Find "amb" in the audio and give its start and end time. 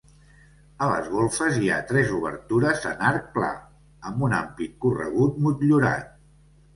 4.13-4.25